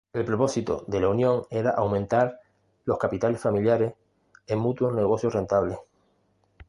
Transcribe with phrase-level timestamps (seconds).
[0.13, 2.39] El propósito de la unión era aumentar
[2.85, 3.93] los capitales familiares
[4.47, 5.77] en mutuos negocios rentables.